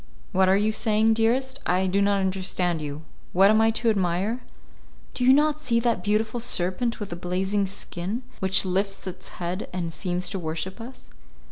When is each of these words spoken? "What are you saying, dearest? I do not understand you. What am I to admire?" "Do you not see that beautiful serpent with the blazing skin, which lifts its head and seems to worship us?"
"What 0.31 0.49
are 0.49 0.57
you 0.57 0.71
saying, 0.71 1.13
dearest? 1.13 1.59
I 1.63 1.85
do 1.85 2.01
not 2.01 2.21
understand 2.21 2.81
you. 2.81 3.03
What 3.33 3.51
am 3.51 3.61
I 3.61 3.69
to 3.69 3.89
admire?" 3.91 4.41
"Do 5.13 5.23
you 5.23 5.31
not 5.31 5.59
see 5.59 5.79
that 5.79 6.03
beautiful 6.03 6.39
serpent 6.39 6.99
with 6.99 7.11
the 7.11 7.15
blazing 7.15 7.67
skin, 7.67 8.23
which 8.39 8.65
lifts 8.65 9.05
its 9.05 9.29
head 9.37 9.69
and 9.71 9.93
seems 9.93 10.27
to 10.29 10.39
worship 10.39 10.81
us?" 10.81 11.11